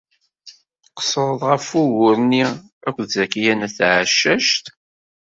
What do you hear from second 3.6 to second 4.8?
Tɛeccact.